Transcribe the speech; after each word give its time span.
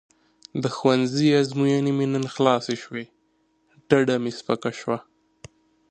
د 0.61 0.63
ښوونځي 0.75 1.29
ازموینې 1.41 1.91
مو 1.97 2.05
نن 2.13 2.25
خلاصې 2.35 2.75
شوې 2.83 3.05
ډډه 3.89 4.15
مې 4.23 4.31
سپکه 4.39 4.71
شوه. 4.79 4.97